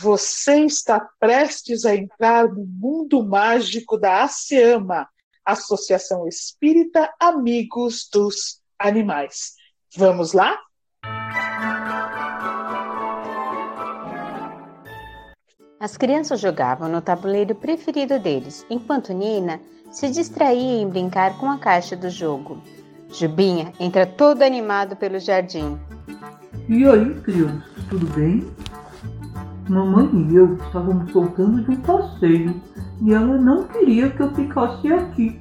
[0.00, 5.06] Você está prestes a entrar no mundo mágico da ASEAMA,
[5.44, 9.52] Associação Espírita Amigos dos Animais.
[9.94, 10.58] Vamos lá?
[15.78, 19.60] As crianças jogavam no tabuleiro preferido deles, enquanto Nina
[19.90, 22.62] se distraía em brincar com a caixa do jogo.
[23.10, 25.78] Jubinha entra todo animado pelo jardim.
[26.70, 28.48] E aí, crianças, tudo bem?
[29.70, 32.60] Mamãe e eu estávamos voltando de um passeio
[33.00, 35.40] e ela não queria que eu ficasse aqui.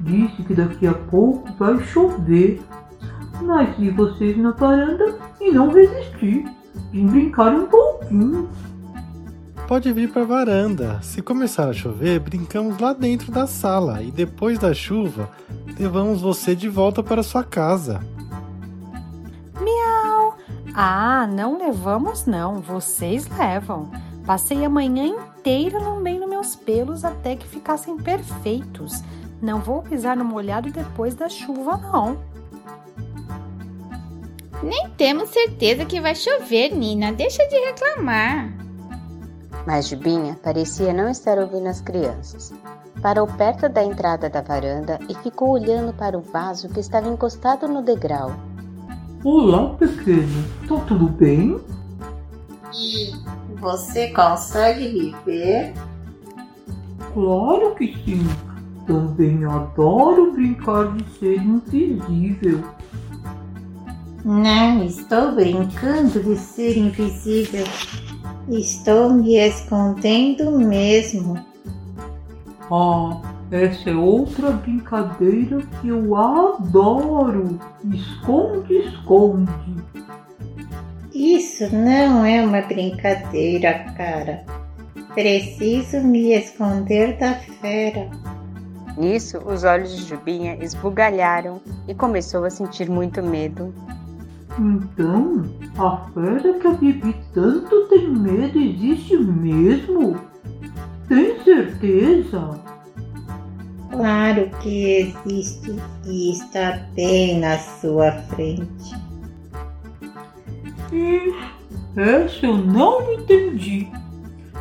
[0.00, 2.60] Disse que daqui a pouco vai chover.
[3.40, 6.44] Mas vi vocês na varanda e não resisti.
[6.90, 8.48] Vim brincar um pouquinho.
[9.68, 10.98] Pode vir para a varanda.
[11.00, 15.30] Se começar a chover, brincamos lá dentro da sala e depois da chuva,
[15.78, 18.00] levamos você de volta para sua casa.
[20.74, 23.90] Ah, não levamos não, vocês levam.
[24.24, 29.02] Passei a manhã inteira lambendo meus pelos até que ficassem perfeitos.
[29.42, 32.18] Não vou pisar no molhado depois da chuva, não.
[34.62, 37.12] Nem temos certeza que vai chover, Nina.
[37.12, 38.52] Deixa de reclamar.
[39.66, 42.52] Mas Jubinha parecia não estar ouvindo as crianças.
[43.00, 47.66] Parou perto da entrada da varanda e ficou olhando para o vaso que estava encostado
[47.66, 48.32] no degrau.
[49.22, 50.44] Olá, pequeno.
[50.66, 51.60] Tá tudo bem?
[52.74, 53.12] E
[53.60, 55.74] você consegue me ver?
[57.12, 58.26] Claro que sim.
[58.86, 62.64] Também adoro brincar de ser invisível.
[64.24, 67.66] Não estou brincando de ser invisível.
[68.48, 71.38] Estou me escondendo mesmo.
[72.70, 77.58] Ah, essa é outra brincadeira que eu adoro.
[77.92, 79.50] Esconde, esconde.
[81.12, 84.44] Isso não é uma brincadeira, cara.
[85.14, 88.08] Preciso me esconder da fera.
[88.96, 93.74] Nisso, os olhos de Jubinha esbugalharam e começou a sentir muito medo.
[94.58, 95.44] Então,
[95.78, 100.16] a fera que a Bibi tanto tem medo existe mesmo?
[101.08, 102.69] Tem certeza?
[103.90, 105.74] Claro que existe
[106.06, 108.94] e está bem na sua frente.
[110.92, 111.34] E
[111.96, 113.88] essa eu não entendi.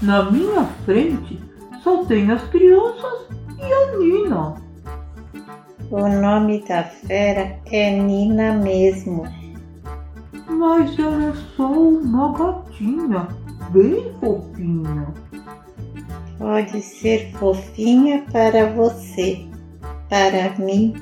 [0.00, 1.38] Na minha frente
[1.84, 3.28] só tem as crianças
[3.58, 4.54] e a Nina.
[5.90, 9.24] O nome da fera é Nina mesmo.
[10.48, 13.28] Mas ela é só uma gatinha,
[13.70, 15.08] bem fofinha.
[16.40, 19.46] Pode ser fofinha para você.
[20.08, 20.94] Para mim,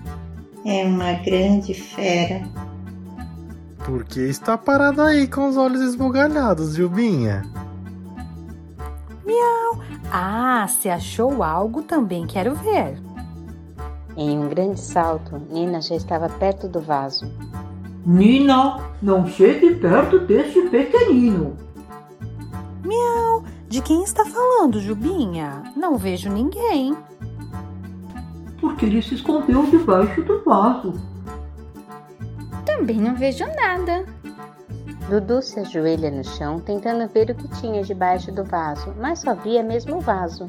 [0.67, 2.43] é uma grande fera.
[3.85, 7.45] Por que está parado aí com os olhos esbugalhados, Jubinha?
[9.25, 9.81] Miau!
[10.13, 13.01] Ah, se achou algo também quero ver.
[14.17, 17.31] Em um grande salto, Nina já estava perto do vaso.
[18.05, 21.68] Nina, não chegue perto deste pequenino.
[23.69, 25.63] De quem está falando, Jubinha?
[25.77, 26.97] Não vejo ninguém.
[28.59, 30.95] Porque ele se escondeu debaixo do vaso.
[32.65, 34.07] Também não vejo nada.
[35.11, 39.35] Dudu se ajoelha no chão tentando ver o que tinha debaixo do vaso, mas só
[39.35, 40.49] via mesmo o vaso.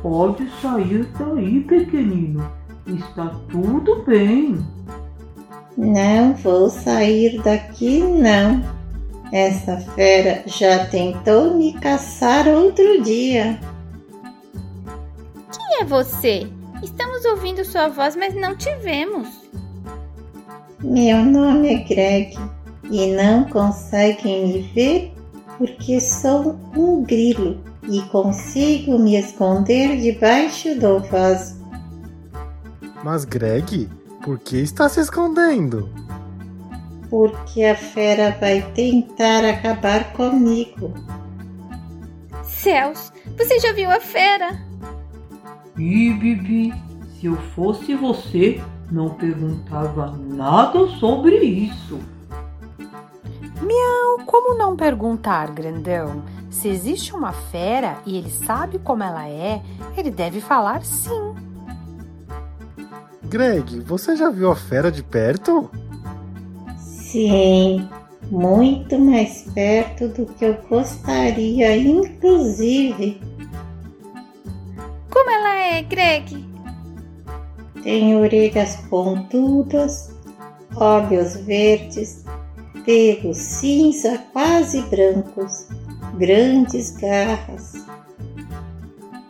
[0.00, 2.48] Pode sair daí, pequenino.
[2.86, 4.64] Está tudo bem.
[5.76, 8.79] Não vou sair daqui, não.
[9.32, 13.58] Essa fera já tentou me caçar outro dia.
[15.52, 16.48] Quem é você?
[16.82, 19.28] Estamos ouvindo sua voz, mas não te vemos.
[20.82, 22.36] Meu nome é Greg
[22.90, 25.12] e não conseguem me ver
[25.58, 31.60] porque sou um grilo e consigo me esconder debaixo do vaso.
[33.04, 33.88] Mas Greg,
[34.22, 35.88] por que está se escondendo?
[37.10, 40.94] Porque a fera vai tentar acabar comigo.
[42.44, 44.60] Céus, você já viu a fera?
[45.76, 46.72] Ih, Bibi,
[47.18, 51.98] se eu fosse você, não perguntava nada sobre isso.
[53.60, 56.22] Miau, como não perguntar, grandão?
[56.48, 59.62] Se existe uma fera e ele sabe como ela é,
[59.96, 61.34] ele deve falar sim.
[63.22, 65.70] Greg, você já viu a fera de perto?
[67.10, 67.88] Sim,
[68.30, 73.20] muito mais perto do que eu gostaria, inclusive.
[75.10, 76.46] Como ela é, Greg?
[77.82, 80.14] Tem orelhas pontudas,
[80.76, 82.24] olhos verdes,
[82.84, 85.66] pelos cinza quase brancos,
[86.16, 87.84] grandes garras.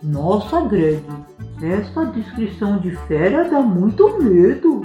[0.03, 1.03] Nossa, Greg,
[1.63, 4.83] essa descrição de fera dá muito medo.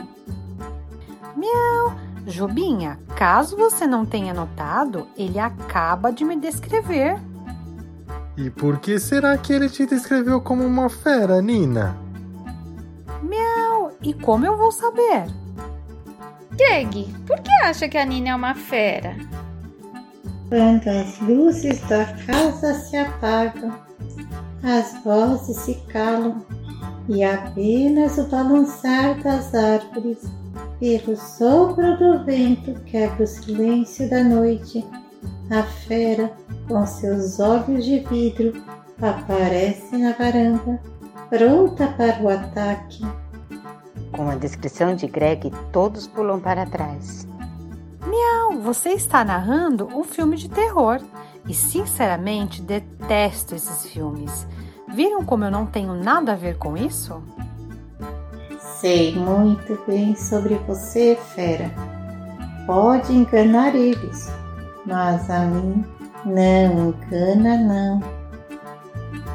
[1.36, 2.05] Miau!
[2.28, 7.20] Jubinha, caso você não tenha notado, ele acaba de me descrever.
[8.36, 11.96] E por que será que ele te descreveu como uma fera, Nina?
[13.22, 13.92] Miau!
[14.02, 15.26] E como eu vou saber?
[16.52, 19.16] Greg, por que acha que a Nina é uma fera?
[20.50, 23.74] Quando as luzes da casa se apagam,
[24.64, 26.44] as vozes se calam
[27.08, 30.24] e apenas o balançar das árvores
[30.80, 34.86] pelo sopro do vento quebra o silêncio da noite.
[35.50, 36.32] A fera,
[36.68, 38.54] com seus olhos de vidro,
[39.02, 40.82] aparece na varanda,
[41.30, 43.04] pronta para o ataque.
[44.12, 47.28] Com a descrição de Greg, todos pulam para trás.
[48.06, 51.02] Miau, você está narrando um filme de terror.
[51.48, 54.48] E sinceramente detesto esses filmes.
[54.88, 57.22] Viram como eu não tenho nada a ver com isso?
[58.86, 61.72] Sei muito bem sobre você, fera.
[62.68, 64.32] Pode enganar eles,
[64.86, 65.84] mas a mim
[66.24, 68.00] não engana não.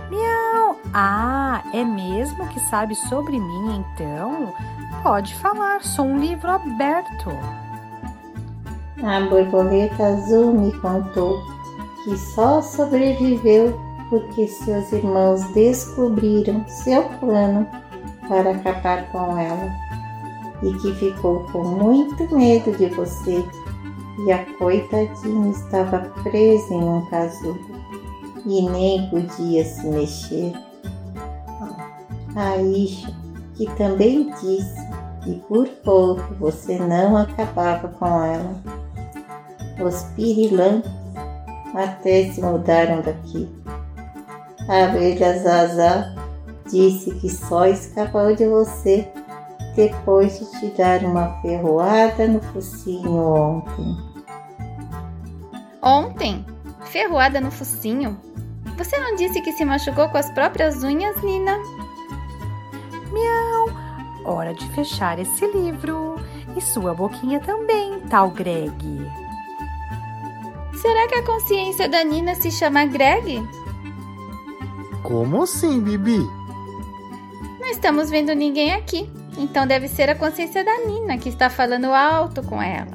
[0.08, 0.76] Miau!
[0.94, 4.54] Ah, é mesmo que sabe sobre mim então?
[5.02, 7.30] Pode falar, sou um livro aberto.
[9.02, 11.42] A borboleta azul me contou
[12.04, 13.76] que só sobreviveu
[14.10, 17.66] porque seus irmãos descobriram seu plano
[18.30, 19.74] para acabar com ela
[20.62, 23.44] e que ficou com muito medo de você
[24.24, 27.58] e a coitadinha estava presa em um casulo
[28.46, 30.52] e nem podia se mexer.
[32.36, 33.12] A Isha,
[33.56, 34.88] que também disse
[35.24, 38.54] que por pouco você não acabava com ela.
[39.84, 40.88] Os pirilampos
[41.74, 43.48] até se mudaram daqui.
[44.68, 46.19] A abelha Zaza
[46.70, 49.08] disse que só escapou de você
[49.74, 53.96] depois de te dar uma ferroada no focinho ontem.
[55.82, 56.44] Ontem?
[56.86, 58.18] Ferroada no focinho?
[58.76, 61.56] Você não disse que se machucou com as próprias unhas, Nina?
[63.12, 63.70] Miau!
[64.24, 66.16] Hora de fechar esse livro.
[66.56, 68.72] E sua boquinha também, tal Greg.
[70.74, 73.40] Será que a consciência da Nina se chama Greg?
[75.02, 76.39] Como assim, Bibi?
[77.80, 79.10] Não estamos vendo ninguém aqui.
[79.38, 82.92] Então deve ser a consciência da Nina que está falando alto com ela.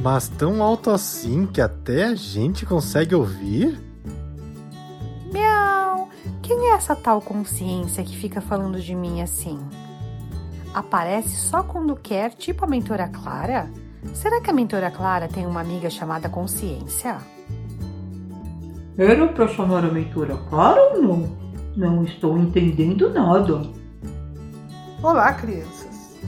[0.00, 3.78] Mas tão alto assim que até a gente consegue ouvir?
[5.30, 6.08] Miau!
[6.40, 9.58] Quem é essa tal consciência que fica falando de mim assim?
[10.72, 13.68] Aparece só quando quer, tipo a mentora Clara?
[14.14, 17.18] Será que a mentora Clara tem uma amiga chamada Consciência?
[18.96, 21.49] Era para chamar a mentora Clara ou não?
[21.76, 23.62] Não estou entendendo nada.
[25.00, 26.18] Olá, crianças.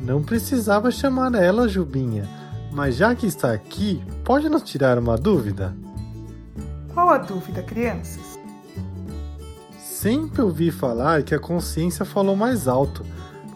[0.00, 2.28] Não precisava chamar ela, Jubinha,
[2.72, 5.76] mas já que está aqui, pode nos tirar uma dúvida?
[6.92, 8.38] Qual a dúvida, crianças?
[9.78, 13.04] Sempre ouvi falar que a consciência falou mais alto,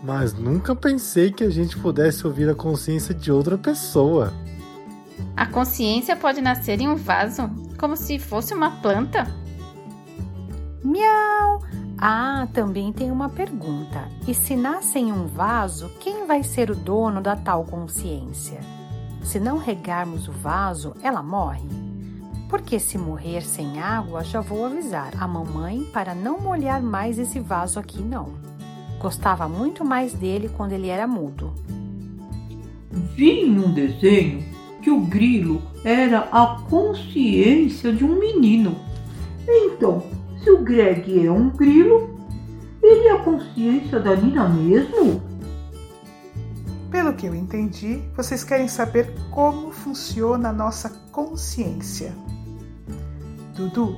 [0.02, 4.32] mas nunca pensei que a gente pudesse ouvir a consciência de outra pessoa.
[5.34, 9.26] A consciência pode nascer em um vaso, como se fosse uma planta?
[10.82, 11.60] Miau!
[11.98, 14.08] Ah, também tem uma pergunta.
[14.26, 18.60] E se nasce em um vaso, quem vai ser o dono da tal consciência?
[19.24, 21.68] Se não regarmos o vaso, ela morre?
[22.48, 27.40] Porque se morrer sem água, já vou avisar a mamãe para não molhar mais esse
[27.40, 28.34] vaso aqui, não.
[29.00, 31.52] Gostava muito mais dele quando ele era mudo.
[33.14, 34.44] Vi em um desenho
[34.80, 38.76] que o grilo era a consciência de um menino.
[39.46, 40.02] Então,
[40.42, 42.18] se o Greg é um grilo,
[42.82, 45.20] ele é a consciência da Nina mesmo?
[46.90, 52.14] Pelo que eu entendi, vocês querem saber como funciona a nossa consciência.
[53.54, 53.96] Dudu,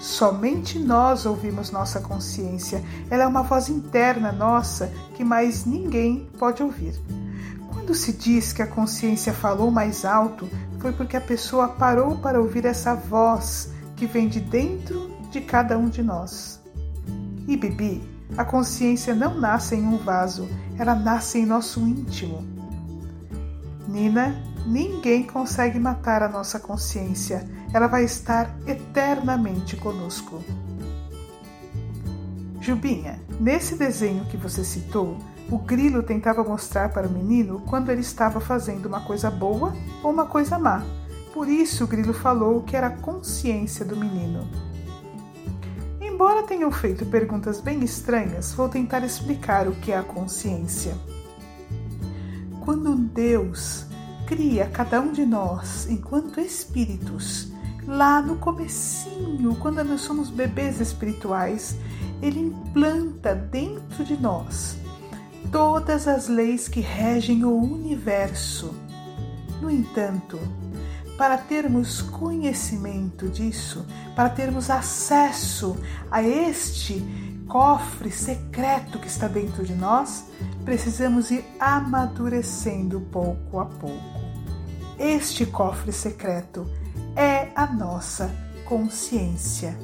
[0.00, 2.82] somente nós ouvimos nossa consciência.
[3.08, 6.94] Ela é uma voz interna nossa que mais ninguém pode ouvir.
[7.72, 10.48] Quando se diz que a consciência falou mais alto,
[10.80, 15.76] foi porque a pessoa parou para ouvir essa voz que vem de dentro de cada
[15.76, 16.62] um de nós.
[17.48, 20.48] E Bibi, a consciência não nasce em um vaso,
[20.78, 22.46] ela nasce em nosso íntimo.
[23.88, 30.40] Nina, ninguém consegue matar a nossa consciência, ela vai estar eternamente conosco.
[32.60, 35.18] Jubinha, nesse desenho que você citou,
[35.50, 40.12] o grilo tentava mostrar para o menino quando ele estava fazendo uma coisa boa ou
[40.12, 40.84] uma coisa má.
[41.32, 44.48] Por isso o grilo falou que era a consciência do menino.
[46.14, 50.94] Embora tenham feito perguntas bem estranhas, vou tentar explicar o que é a consciência.
[52.60, 53.86] Quando Deus
[54.24, 57.52] cria cada um de nós enquanto espíritos,
[57.84, 61.76] lá no comecinho, quando nós somos bebês espirituais,
[62.22, 64.76] ele implanta dentro de nós
[65.50, 68.72] todas as leis que regem o universo.
[69.60, 70.38] No entanto,
[71.16, 75.76] para termos conhecimento disso, para termos acesso
[76.10, 77.02] a este
[77.46, 80.24] cofre secreto que está dentro de nós,
[80.64, 84.24] precisamos ir amadurecendo pouco a pouco.
[84.98, 86.68] Este cofre secreto
[87.14, 88.30] é a nossa
[88.64, 89.76] consciência.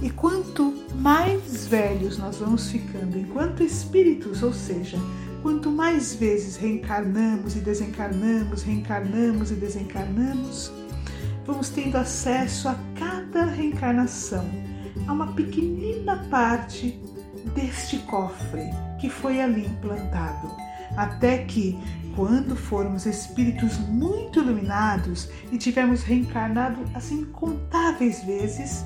[0.00, 4.96] E quanto mais velhos nós vamos ficando enquanto espíritos, ou seja,
[5.42, 10.70] Quanto mais vezes reencarnamos e desencarnamos, reencarnamos e desencarnamos,
[11.46, 14.44] vamos tendo acesso a cada reencarnação,
[15.06, 17.00] a uma pequenina parte
[17.54, 18.64] deste cofre
[19.00, 20.50] que foi ali implantado,
[20.94, 21.78] até que,
[22.14, 28.84] quando formos espíritos muito iluminados e tivermos reencarnado assim incontáveis vezes,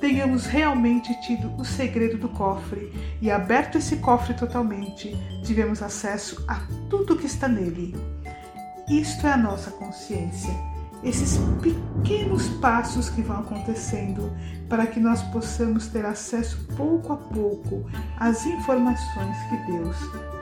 [0.00, 6.60] tenhamos realmente tido o segredo do cofre e aberto esse cofre totalmente, tivemos acesso a
[6.88, 7.94] tudo que está nele.
[8.88, 10.54] Isto é a nossa consciência,
[11.02, 14.32] esses pequenos passos que vão acontecendo
[14.68, 17.84] para que nós possamos ter acesso pouco a pouco
[18.18, 19.96] às informações que Deus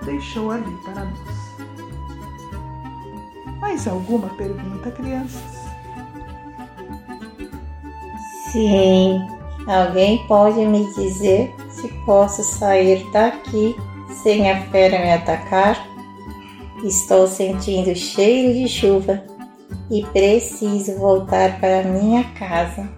[0.05, 1.57] deixou ali para nós.
[3.61, 5.67] Mais alguma pergunta, crianças?
[8.53, 9.36] Sim.
[9.67, 13.77] Alguém pode me dizer se posso sair daqui
[14.23, 15.85] sem a fera me atacar?
[16.85, 19.23] Estou sentindo cheiro de chuva
[19.91, 22.89] e preciso voltar para minha casa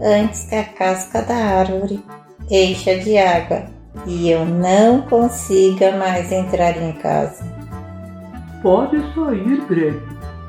[0.00, 2.02] antes que a casca da árvore
[2.50, 3.66] encha de água
[4.06, 7.44] e eu não consiga mais entrar em casa.
[8.62, 10.00] Pode sair, Greg.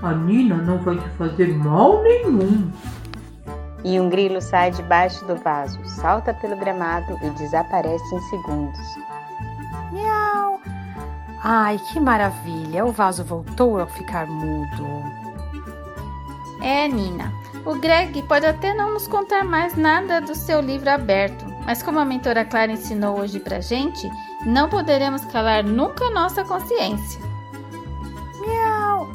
[0.02, 2.72] A Nina não vai te fazer mal nenhum.
[3.84, 8.98] E um grilo sai debaixo do vaso, salta pelo gramado e desaparece em segundos.
[9.92, 10.60] Miau!
[11.44, 12.86] Ai, que maravilha!
[12.86, 15.04] O vaso voltou a ficar mudo.
[16.62, 17.34] É, Nina.
[17.66, 22.00] O Greg pode até não nos contar mais nada do seu livro aberto, mas como
[22.00, 24.10] a mentora Clara ensinou hoje pra gente,
[24.46, 27.31] não poderemos calar nunca nossa consciência.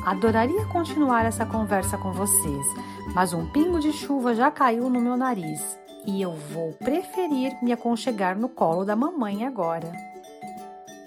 [0.07, 2.67] Adoraria continuar essa conversa com vocês,
[3.13, 7.73] mas um pingo de chuva já caiu no meu nariz e eu vou preferir me
[7.73, 9.91] aconchegar no colo da mamãe agora.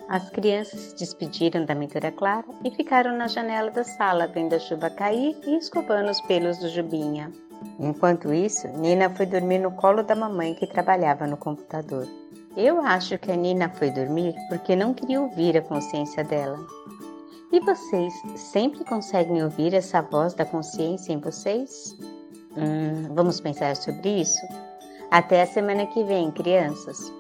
[0.09, 4.59] As crianças se despediram da mentora Clara e ficaram na janela da sala vendo a
[4.59, 7.31] chuva cair e escovando os pelos do Jubinha.
[7.79, 12.05] Enquanto isso, Nina foi dormir no colo da mamãe que trabalhava no computador.
[12.57, 16.59] Eu acho que a Nina foi dormir porque não queria ouvir a consciência dela.
[17.51, 21.97] E vocês sempre conseguem ouvir essa voz da consciência em vocês?
[22.55, 24.39] Hum, vamos pensar sobre isso?
[25.09, 27.18] Até a semana que vem, crianças!